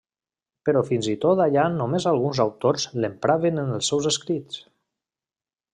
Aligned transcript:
Però 0.69 0.81
fins 0.87 1.09
i 1.11 1.13
tot 1.25 1.41
allà 1.45 1.65
només 1.75 2.07
alguns 2.13 2.41
autors 2.47 2.89
l'empraven 3.05 3.65
en 3.65 3.73
els 3.77 3.91
seus 3.93 4.13
escrits. 4.15 4.63